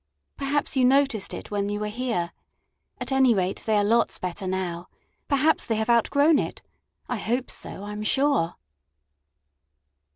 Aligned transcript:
Perhaps 0.35 0.75
you 0.75 0.83
noticed 0.83 1.31
it 1.31 1.51
when 1.51 1.69
you 1.69 1.79
were 1.79 1.87
here. 1.87 2.31
At 2.99 3.11
any 3.11 3.35
rate, 3.35 3.61
they 3.67 3.77
are 3.77 3.83
lots 3.83 4.17
better 4.17 4.47
now. 4.47 4.87
Perhaps 5.27 5.67
they 5.67 5.75
have 5.75 5.91
out 5.91 6.09
grown 6.09 6.39
it. 6.39 6.63
I 7.07 7.17
hope 7.17 7.51
so, 7.51 7.83
I'm 7.83 8.01
sure. 8.01 8.55